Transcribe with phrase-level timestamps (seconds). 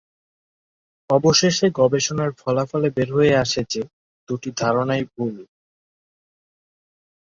[1.09, 3.81] অবশেষে গবেষণার ফলাফলে বের হয়ে আসে যে,
[4.29, 5.35] দুইটি ধারণাই ভুল।